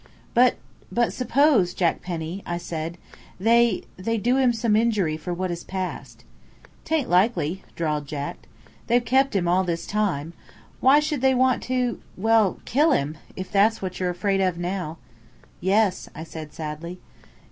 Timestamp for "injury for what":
4.75-5.51